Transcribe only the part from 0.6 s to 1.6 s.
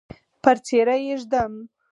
څیره یې ږدم